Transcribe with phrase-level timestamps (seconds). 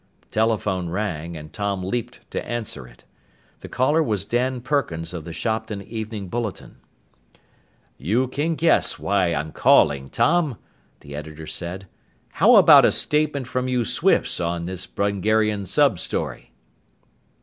[0.21, 3.03] The telephone rang and Tom leaped to answer it.
[3.59, 6.77] The caller was Dan Perkins of the Shopton Evening Bulletin.
[7.99, 10.57] "You can guess why I'm calling, Tom,"
[11.01, 11.87] the editor said.
[12.29, 16.51] "How about a statement from you Swifts on this Brungarian sub story?"